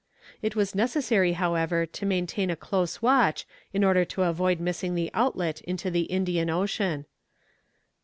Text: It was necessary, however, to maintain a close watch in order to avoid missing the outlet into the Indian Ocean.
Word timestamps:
It 0.41 0.55
was 0.55 0.73
necessary, 0.73 1.33
however, 1.33 1.85
to 1.85 2.05
maintain 2.07 2.49
a 2.49 2.55
close 2.55 3.03
watch 3.03 3.45
in 3.71 3.83
order 3.83 4.03
to 4.03 4.23
avoid 4.23 4.59
missing 4.59 4.95
the 4.95 5.11
outlet 5.13 5.61
into 5.61 5.91
the 5.91 6.05
Indian 6.09 6.49
Ocean. 6.49 7.05